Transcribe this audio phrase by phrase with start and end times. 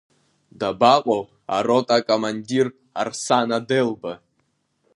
[0.59, 1.23] Дабаҟоу
[1.55, 2.67] арота акомандир
[3.01, 4.13] Арсана Делба?